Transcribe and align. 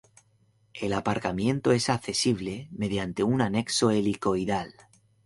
El 0.73 0.93
aparcamiento 0.93 1.71
es 1.73 1.87
accesible 1.87 2.69
mediante 2.71 3.21
un 3.21 3.39
anexo 3.39 3.91
helicoidal. 3.91 4.73